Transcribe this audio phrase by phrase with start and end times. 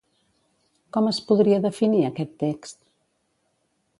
[0.97, 2.83] Com es podria definir aquest text?